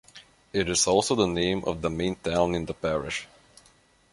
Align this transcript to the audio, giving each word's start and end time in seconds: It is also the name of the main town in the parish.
It 0.51 0.67
is 0.67 0.87
also 0.87 1.13
the 1.13 1.27
name 1.27 1.63
of 1.63 1.83
the 1.83 1.89
main 1.91 2.15
town 2.15 2.55
in 2.55 2.65
the 2.65 2.73
parish. 2.73 3.27